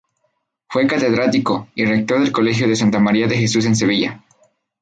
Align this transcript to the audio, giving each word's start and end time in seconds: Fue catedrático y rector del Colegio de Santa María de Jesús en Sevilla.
Fue 0.67 0.87
catedrático 0.87 1.67
y 1.75 1.85
rector 1.85 2.21
del 2.21 2.31
Colegio 2.31 2.67
de 2.67 2.75
Santa 2.75 2.97
María 2.99 3.27
de 3.27 3.37
Jesús 3.37 3.67
en 3.67 3.75
Sevilla. 3.75 4.23